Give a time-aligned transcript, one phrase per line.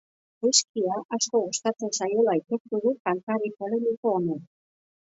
[0.45, 4.47] Whiskya asko gustatzen zaiola aitortu du kantari polemiko honek.